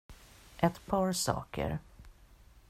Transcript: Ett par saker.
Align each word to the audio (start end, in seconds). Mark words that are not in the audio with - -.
Ett 0.57 0.85
par 0.85 1.13
saker. 1.13 1.77